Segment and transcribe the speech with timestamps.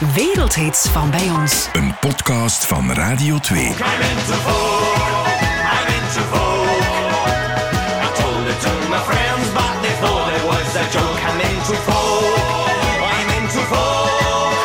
[0.00, 1.68] Wereldhits van bij ons.
[1.72, 3.62] Een podcast van Radio 2.
[3.62, 3.82] I'm into
[4.32, 4.96] folk.
[5.76, 6.80] I'm into folk.
[8.04, 11.20] I told it to my friends, but they thought it was a joke.
[11.28, 12.24] I'm into folk.
[13.12, 14.58] I'm into folk.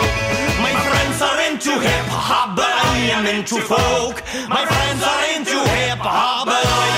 [0.60, 4.24] My friends are into hip hop, but I am into folk.
[4.48, 6.98] My friends are into hip hop, but I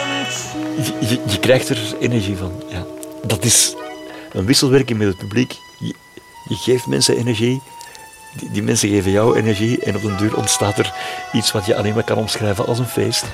[0.00, 2.52] am into Je, je krijgt er energie van.
[2.68, 2.82] Ja.
[3.26, 3.74] Dat is
[4.34, 5.52] een wisselwerking met het publiek.
[5.78, 5.94] Je,
[6.48, 7.62] je geeft mensen energie,
[8.36, 10.92] die, die mensen geven jou energie en op den duur ontstaat er
[11.32, 13.24] iets wat je alleen maar kan omschrijven als een feest.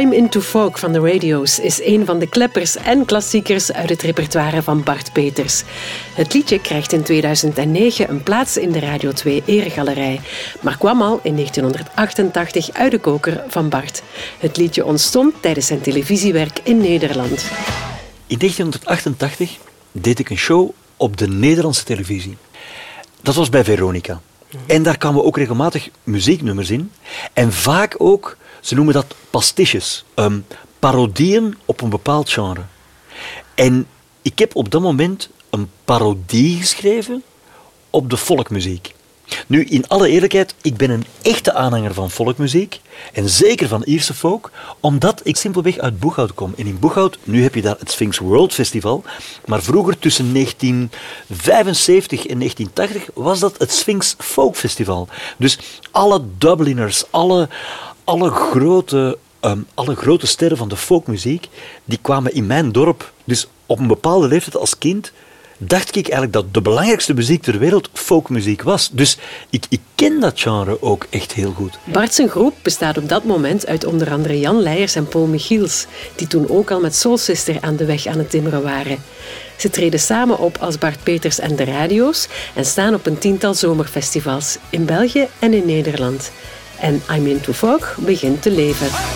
[0.00, 4.02] I'm Into Folk van de Radio's is een van de kleppers en klassiekers uit het
[4.02, 5.62] repertoire van Bart Peters.
[6.14, 10.20] Het liedje krijgt in 2009 een plaats in de Radio 2 Eregalerij,
[10.60, 14.02] maar kwam al in 1988 uit de koker van Bart.
[14.38, 17.44] Het liedje ontstond tijdens zijn televisiewerk in Nederland.
[18.26, 19.58] In 1988
[20.02, 22.36] deed ik een show op de Nederlandse televisie.
[23.22, 24.20] Dat was bij Veronica.
[24.66, 26.92] En daar kwamen ook regelmatig muzieknummers in.
[27.32, 30.38] En vaak ook, ze noemen dat pastiches, ehm,
[30.78, 32.64] parodieën op een bepaald genre.
[33.54, 33.86] En
[34.22, 37.22] ik heb op dat moment een parodie geschreven
[37.90, 38.94] op de volkmuziek.
[39.46, 42.80] Nu, in alle eerlijkheid, ik ben een echte aanhanger van volkmuziek.
[43.12, 46.54] En zeker van Ierse folk, omdat ik simpelweg uit Boeghout kom.
[46.56, 49.04] En in Boeghout, nu heb je daar het Sphinx World Festival.
[49.44, 55.08] Maar vroeger, tussen 1975 en 1980, was dat het Sphinx Folk Festival.
[55.36, 55.58] Dus
[55.90, 57.48] alle Dubliners, alle,
[58.04, 61.48] alle grote ehm, alle grote sterren van de folkmuziek,
[61.84, 63.12] die kwamen in mijn dorp.
[63.24, 65.12] Dus op een bepaalde leeftijd als kind
[65.58, 68.90] dacht ik eigenlijk dat de belangrijkste muziek ter wereld folkmuziek was.
[68.92, 69.18] Dus
[69.50, 71.78] ik, ik ken dat genre ook echt heel goed.
[71.84, 75.86] Bart zijn groep bestaat op dat moment uit onder andere Jan Leijers en Paul Michiels,
[76.14, 78.98] die toen ook al met Soul Sister aan de weg aan het timmeren waren.
[79.56, 83.54] Ze treden samen op als Bart Peters en de Radio's en staan op een tiental
[83.54, 86.30] zomerfestivals in België en in Nederland.
[86.80, 89.15] En I'm Into Folk begint te leven.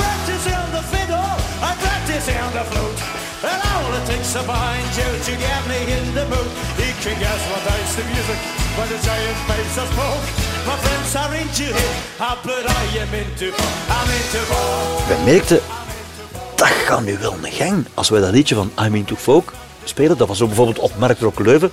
[3.43, 6.51] And all it takes a fine Joe to get me in the mood.
[6.77, 8.39] He can guess what is the music,
[8.77, 10.27] but the giant face of smoke.
[10.67, 11.67] My friends are into
[12.19, 13.47] hop, but I am into
[13.97, 15.07] I'm into folk.
[15.09, 15.61] Wij merkten,
[16.57, 17.87] dat gaat nu wel een gang.
[17.95, 19.53] Als wij dat liedje van I'm Into Folk
[19.85, 21.73] spelen, dat was ook bijvoorbeeld op Marktrock Leuven.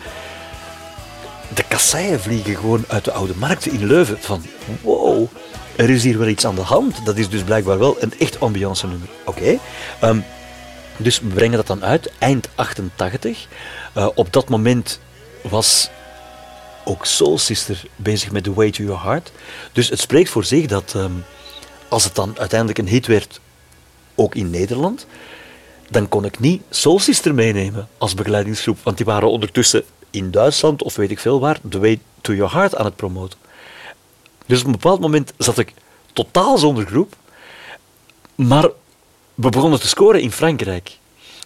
[1.53, 4.17] De kasseien vliegen gewoon uit de oude markt in Leuven.
[4.19, 4.43] Van,
[4.81, 5.27] wow,
[5.75, 7.05] er is hier wel iets aan de hand.
[7.05, 9.07] Dat is dus blijkbaar wel een echt ambiance nummer.
[9.25, 9.57] Oké.
[9.99, 10.19] Ehm,
[10.97, 13.47] dus we brengen dat dan uit, eind 88.
[13.93, 14.99] Eh, op dat moment
[15.41, 15.89] was
[16.85, 19.31] ook Soul Sister bezig met The Way to Your Heart.
[19.71, 21.11] Dus het spreekt voor zich dat ehm,
[21.87, 23.39] als het dan uiteindelijk een hit werd,
[24.15, 25.05] ook in Nederland,
[25.89, 30.83] dan kon ik niet Soul Sister meenemen als begeleidingsgroep, want die waren ondertussen in Duitsland
[30.83, 33.39] of weet ik veel waar The Way to Your Heart aan het promoten.
[34.45, 35.73] Dus op een bepaald moment zat ik
[36.13, 37.15] totaal zonder groep,
[38.35, 38.69] maar
[39.37, 40.97] we begonnen te scoren in Frankrijk.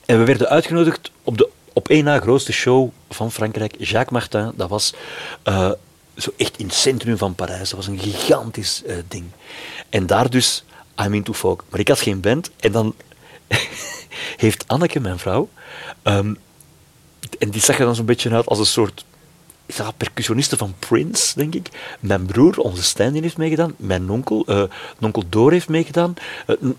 [0.05, 4.51] En we werden uitgenodigd op de op één na grootste show van Frankrijk, Jacques Martin.
[4.55, 4.93] Dat was
[5.43, 5.71] eh,
[6.17, 7.69] zo echt in het centrum van Parijs.
[7.69, 9.25] Dat was een gigantisch eh, ding.
[9.89, 10.63] En daar dus
[11.05, 11.63] I'm into folk.
[11.69, 12.51] Maar ik had geen band.
[12.59, 12.95] En dan
[14.37, 15.49] heeft Anneke, mijn vrouw,
[16.01, 16.33] ehm,
[17.39, 19.05] en die zag er dan zo'n beetje uit als een soort
[19.65, 21.69] ja, percussioniste van Prince, denk ik.
[21.99, 23.73] Mijn broer, onze Stijn, heeft meegedaan.
[23.77, 24.63] Mijn onkel, eh
[24.99, 26.13] onkel Door heeft meegedaan.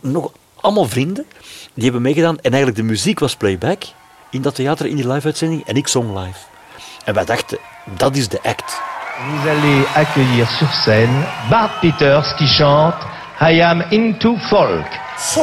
[0.00, 1.26] Nog allemaal vrienden,
[1.74, 2.36] die hebben meegedaan.
[2.36, 3.82] En eigenlijk de muziek was playback
[4.30, 5.66] in dat theater, in die live-uitzending.
[5.66, 6.38] En ik zong live.
[7.04, 7.58] En wij dachten,
[7.96, 8.80] dat is de act.
[9.28, 13.06] Vous allez accueillir sur scène Bart Peters qui chante
[13.40, 14.86] I am into folk.
[15.18, 15.40] So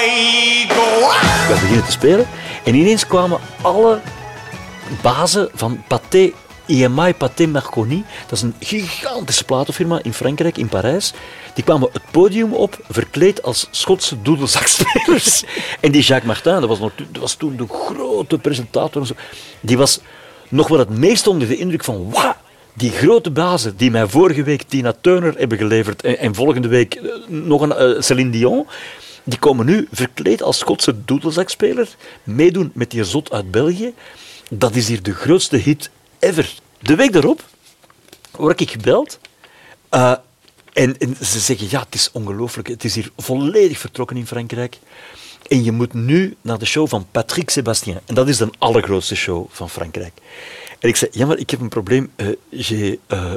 [0.00, 1.48] I go out.
[1.48, 2.26] Wij beginnen te spelen.
[2.64, 4.00] En ineens kwamen alle
[5.02, 6.32] bazen van Pathé,
[6.66, 11.12] EMI Pathé Marconi, dat is een gigantische platenfirma in Frankrijk, in Parijs,
[11.54, 15.44] die kwamen het podium op, verkleed als Schotse doedelzakspelers.
[15.80, 19.08] en die Jacques Martin, dat was, nog, dat was toen de grote presentator,
[19.60, 20.00] die was
[20.48, 22.34] nog wel het meest onder de indruk van, wauw,
[22.74, 26.94] die grote bazen die mij vorige week Tina Turner hebben geleverd en, en volgende week
[26.94, 28.66] eh, nog een eh, Céline Dion,
[29.24, 31.88] die komen nu verkleed als Schotse doedelzakspeler
[32.22, 33.94] meedoen met die zot uit België.
[34.50, 35.90] Dat is hier de grootste hit
[36.22, 36.54] ever.
[36.78, 37.44] De week daarop
[38.30, 39.18] word ik gebeld.
[39.88, 40.12] eh,
[40.72, 42.68] en, ze zeggen, ja, het is ongelooflijk.
[42.68, 44.78] Het is hier volledig vertrokken in Frankrijk.
[45.48, 47.98] En je moet nu naar de show van Patrick Sébastien.
[48.06, 50.12] En dat is de allergrootste show van Frankrijk.
[50.78, 52.12] En ik zei, ja, maar ik heb een probleem.
[52.16, 53.32] Eh, J'ai eh,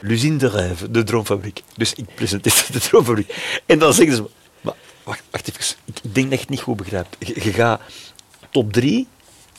[0.00, 1.62] l'usine de rêve, de droomfabriek.
[1.76, 3.60] Dus ik presenteer de droomfabriek.
[3.66, 4.24] En dan zeggen ze,
[4.60, 5.76] maar wacht, wacht even.
[5.84, 7.16] Ik, denk dat het niet goed begrijpt.
[7.18, 7.80] Je, je gaat
[8.50, 9.06] top drie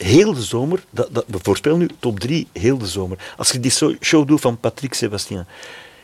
[0.04, 3.34] heel de zomer, dat, dat, we voorspellen nu top 3 heel de zomer.
[3.38, 5.46] Als je die show doet van Patrick Sébastien.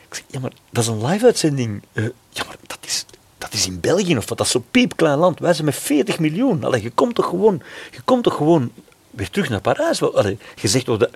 [0.07, 1.83] Ik zeg, ja, maar dat is een live-uitzending.
[1.93, 3.05] Eh, ja, maar dat is,
[3.37, 4.37] dat is in België of wat?
[4.37, 5.39] Dat is zo'n piepklein land.
[5.39, 6.63] Wij zijn met 40 miljoen.
[6.63, 7.61] Allee, je komt toch gewoon,
[7.91, 8.71] je komt toch gewoon
[9.09, 10.01] weer terug naar Parijs.
[10.01, 11.09] Allee, je zegt dat,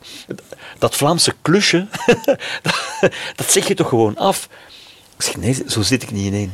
[0.78, 1.88] dat Vlaamse klusje,
[2.62, 4.50] dat, dat zeg je toch gewoon af.
[5.18, 6.54] Ik zeg, nee, zo zit ik niet in één.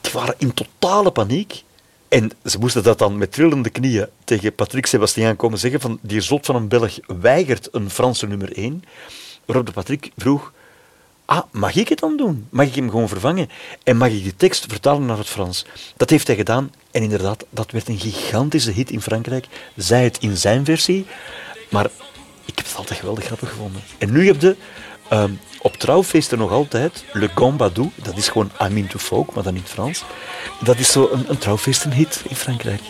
[0.00, 1.62] Die waren in totale paniek.
[2.12, 6.20] En ze moesten dat dan met trillende knieën tegen Patrick Sebastien komen zeggen van die
[6.20, 8.84] zot van een Belg weigert een Franse nummer 1.
[9.44, 10.52] Waarop de Patrick vroeg,
[11.24, 12.46] ah, mag ik het dan doen?
[12.50, 13.48] Mag ik hem gewoon vervangen?
[13.82, 15.66] En mag ik die tekst vertalen naar het Frans?
[15.96, 19.46] Dat heeft hij gedaan en inderdaad, dat werd een gigantische hit in Frankrijk.
[19.76, 21.06] Zij het in zijn versie,
[21.70, 21.84] maar
[22.44, 23.82] ik heb het altijd geweldig grappig gevonden.
[23.98, 24.56] En nu heb je
[25.08, 29.54] ehm, op trouwfeesten nog altijd Le Gambadou, dat is gewoon I'm into folk, maar dan
[29.54, 30.04] in het Frans.
[30.60, 32.80] Dat is zo een, een trouwfeestenhit in Frankrijk.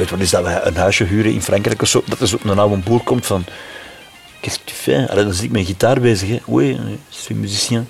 [0.00, 2.38] Weet wat is dat wij een huisje huren in Frankrijk of zo, dat er zo
[2.42, 3.44] een oude boer komt van...
[4.80, 5.08] Fais?
[5.08, 6.28] Allee, dan zit ik met een gitaar bezig.
[6.28, 6.38] Hè.
[6.46, 7.88] Oui, je suis musicien.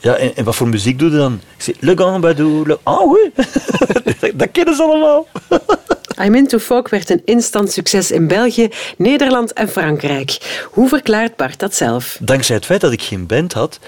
[0.00, 1.40] Ja, en, en wat voor muziek doe je dan?
[1.56, 2.78] Ik zeg, Le Gambadou, le...
[2.82, 3.30] Ah, oui.
[4.20, 5.26] dat, dat kennen ze allemaal.
[6.24, 10.64] I'm Into Folk werd een instant succes in België, Nederland en Frankrijk.
[10.70, 12.18] Hoe verklaart Bart dat zelf?
[12.20, 13.78] Dankzij het feit dat ik geen band had,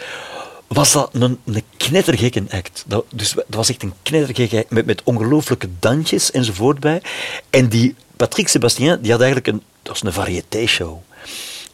[0.67, 2.85] was dat een, een knettergekke act.
[2.87, 7.03] Dat, dus dat was echt een knettergekke act met, met ongelooflijke dansjes enzovoort bij.
[7.51, 10.99] En die Patrick Sébastien, die had eigenlijk een, dat was een variété-show.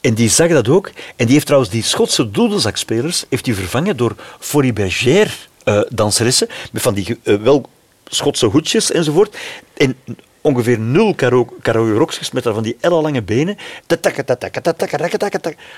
[0.03, 0.91] En die zag dat ook.
[1.17, 5.31] En die heeft trouwens die Schotse doedelzakspelers heeft die vervangen door Forie Bergère
[5.65, 6.49] eh, danseressen.
[6.73, 7.69] Met van die eh, wel
[8.07, 9.37] Schotse hoedjes enzovoort.
[9.75, 9.97] En
[10.41, 13.57] ongeveer nul karo- karaoke-roksjes met daar van die ellenlange benen.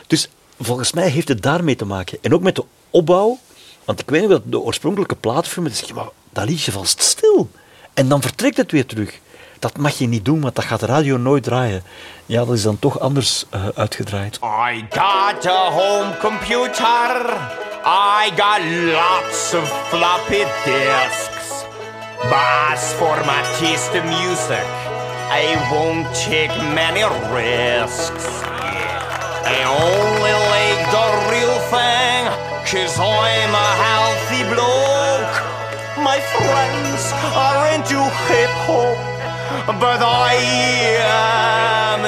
[0.07, 0.29] Dus
[0.61, 2.19] volgens mij heeft het daarmee te maken.
[2.21, 3.39] En ook met de opbouw.
[3.85, 5.95] Want ik weet nog dat de oorspronkelijke platenfilm, dan zeg je,
[6.33, 7.51] dat vast stil.
[7.95, 9.19] En dan vertrekt het weer terug.
[9.59, 11.83] Dat mag je niet doen, want dat gaat de radio nooit draaien.
[12.27, 14.39] Ja, dat is dan toch anders eh, uitgedraaid.
[14.43, 17.27] I got a home computer.
[17.87, 18.61] I got
[18.93, 21.65] lots of floppy disks.
[22.23, 24.65] But for my taste of music,
[25.31, 28.25] I won't take many risks.
[29.45, 32.25] I only like the real thing,
[32.65, 35.35] cause I'm a healthy bloke.
[36.01, 38.97] My friends are into hip hop,
[39.67, 40.35] but I
[41.01, 42.05] am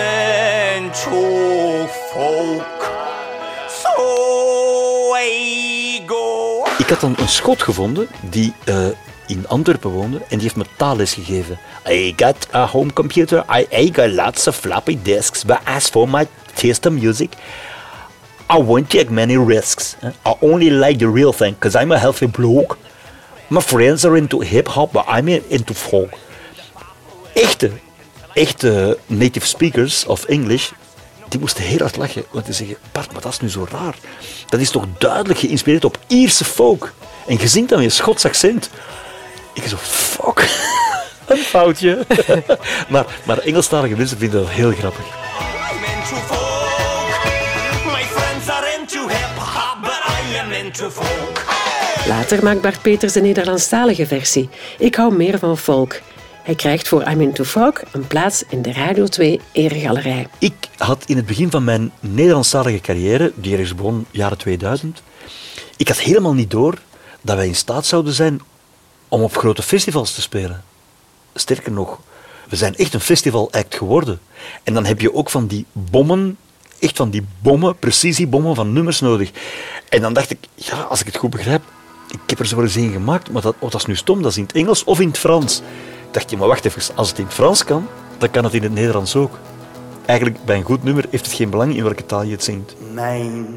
[2.13, 2.81] folk.
[3.69, 6.65] So I go.
[6.79, 8.87] Ik had een schot gevonden die eh,
[9.27, 11.59] in Antwerpen woonde en die heeft me taalles gegeven.
[11.89, 16.09] I got a home computer, I, I got lots of floppy disks, but as for
[16.09, 17.35] my taste in music,
[18.51, 19.97] I won't take many risks.
[20.25, 22.79] I only like the real thing, because I'm a healthy bloke.
[23.49, 26.11] My friends are into hip-hop, but I'm into folk.
[27.37, 27.71] Echte,
[28.33, 30.71] echte native speakers of English,
[31.29, 32.25] die moesten heel hard lachen.
[32.31, 33.95] Want die zeggen, Bart, maar dat is nu zo raar.
[34.49, 36.93] Dat is toch duidelijk geïnspireerd op Ierse folk.
[37.27, 38.71] En je zingt dan een Schots accent.
[39.53, 40.49] Ik zo, fuck.
[41.27, 42.07] Een foutje.
[42.89, 45.05] maar, maar Engelstalige mensen vinden dat heel grappig.
[45.05, 47.25] I'm into folk.
[47.85, 50.01] My friends are into hip hop, but
[50.33, 51.45] I am into folk.
[52.07, 54.49] Later maakt Bart Peters een Nederlandstalige versie.
[54.79, 56.01] Ik hou meer van folk.
[56.47, 60.27] Hij krijgt voor I'm Into Folk een plaats in de Radio 2 Eregalerij.
[60.39, 65.03] Ik had in het begin van mijn Nederlandstalige carrière, die ergens begon jaren 2000,
[65.77, 66.79] ik had helemaal niet door
[67.21, 68.41] dat wij in staat zouden zijn
[69.09, 70.65] om op grote festivals te spelen.
[71.35, 72.01] Sterker nog,
[72.49, 74.21] we zijn echt een festival-act geworden.
[74.63, 76.37] En dan heb je ook van die bommen,
[76.79, 79.31] echt van die bommen, precisiebommen van nummers nodig.
[79.89, 81.63] En dan dacht ik, ja, als ik het goed begrijp,
[82.13, 84.31] ik heb er zo eens een gemaakt, maar dat, oh, dat is nu stom, dat
[84.31, 85.63] is in het Engels of in het Frans.
[86.11, 88.63] Dacht je, maar wacht even, als het in het Frans kan, dan kan het in
[88.63, 89.39] het Nederlands ook.
[90.07, 92.75] Eigenlijk, bij een goed nummer heeft het geen belang in welke taal je het zingt.
[92.93, 93.57] Mijn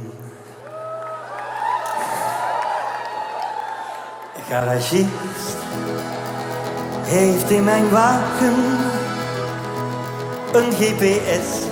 [4.50, 5.58] garagist
[7.04, 8.56] heeft in mijn wagen
[10.54, 11.68] een GPS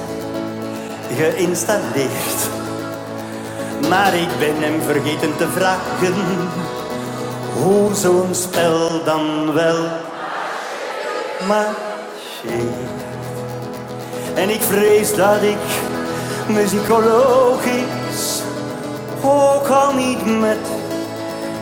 [1.16, 2.50] geïnstalleerd.
[3.90, 6.14] Maar ik ben hem vergeten te vragen
[7.54, 9.86] hoe zo'n spel dan wel
[11.48, 13.01] marcheert.
[14.36, 15.58] En ik vrees dat ik
[16.48, 18.41] muzikologisch
[19.24, 20.58] ook al niet met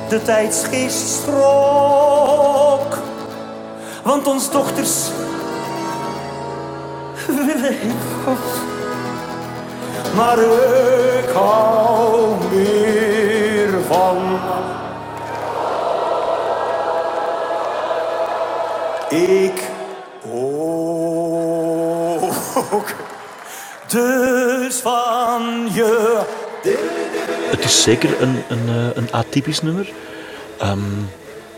[0.10, 2.98] de tijdsgeest strook.
[4.04, 5.10] Want ons dochters
[7.28, 8.74] willen hip-hop
[10.16, 11.85] maar ik hou
[23.88, 26.20] Dus van je.
[27.50, 29.90] Het is zeker een, een, eh, een atypisch nummer.
[30.60, 30.80] Ehm,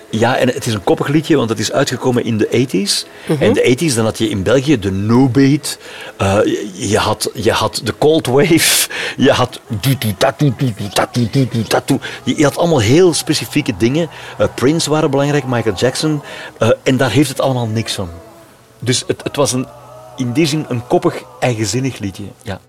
[0.09, 3.05] ja, en het is een koppig liedje, want het is uitgekomen in de 80s.
[3.39, 5.77] En de 80s, dan had je in België de no beat.
[6.17, 6.37] eh,
[6.73, 8.89] je, had, je had de cold wave.
[9.17, 9.59] Je had...
[12.23, 14.09] Je, je had allemaal heel specifieke dingen.
[14.37, 16.21] Eh, Prince waren belangrijk, Michael Jackson.
[16.57, 18.09] eh, en daar heeft het allemaal niks van.
[18.79, 19.67] Dus het, het was een,
[20.17, 22.23] in die zin een koppig, eigenzinnig liedje.
[22.41, 22.59] Ja.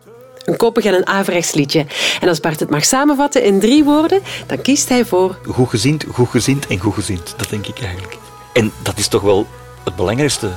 [0.45, 1.87] Een koppig en een averechts liedje.
[2.21, 6.05] En als Bart het mag samenvatten in drie woorden, dan kiest hij voor goed gezind,
[6.13, 7.35] goed gezind en goed gezind.
[7.37, 8.17] Dat denk ik eigenlijk.
[8.53, 9.47] En dat is toch wel
[9.85, 10.51] het belangrijkste.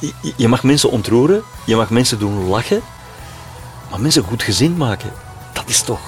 [0.00, 2.82] Je, je mag mensen ontroeren, je mag mensen doen lachen,
[3.90, 5.12] maar mensen goed gezind maken,
[5.52, 6.00] dat is toch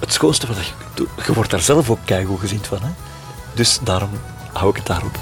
[0.00, 1.24] het schoonste wat je kunt doen.
[1.26, 2.78] Je wordt daar zelf ook keigoed gezind van.
[2.82, 2.88] Hè?
[3.54, 4.10] Dus daarom
[4.52, 5.18] hou ik het daarop.